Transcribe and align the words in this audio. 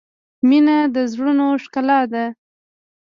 •مینه 0.47 0.77
د 0.95 0.97
زړونو 1.11 1.47
ښکلا 1.63 2.01
ده. 2.13 2.25